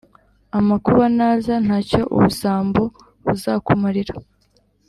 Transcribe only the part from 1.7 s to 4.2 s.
cyo ubusambo buzakumarira